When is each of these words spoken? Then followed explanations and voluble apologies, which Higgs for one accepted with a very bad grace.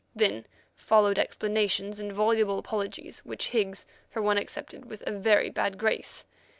Then 0.15 0.47
followed 0.75 1.19
explanations 1.19 1.99
and 1.99 2.11
voluble 2.11 2.57
apologies, 2.57 3.19
which 3.19 3.49
Higgs 3.49 3.85
for 4.09 4.19
one 4.19 4.39
accepted 4.39 4.85
with 4.85 5.03
a 5.05 5.11
very 5.11 5.51
bad 5.51 5.77
grace. 5.77 6.25